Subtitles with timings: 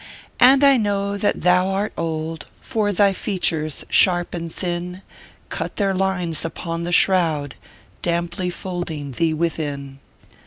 [0.39, 5.03] And I know that thou art old, For thy features, sharp, and thin,
[5.49, 7.53] Cut their lines upon the shroud
[8.01, 9.99] Damply folding thee within.